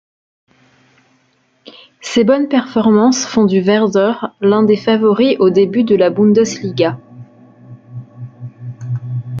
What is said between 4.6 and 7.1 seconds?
des favoris aux débuts de la Bundesliga.